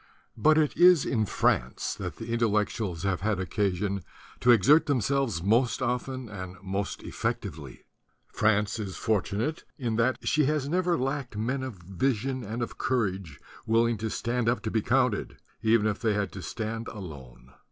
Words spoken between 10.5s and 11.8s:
never lacked men of